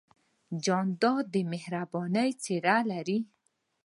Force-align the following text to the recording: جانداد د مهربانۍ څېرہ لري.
جانداد 0.63 1.25
د 1.33 1.35
مهربانۍ 1.51 2.29
څېرہ 2.43 2.77
لري. 2.91 3.19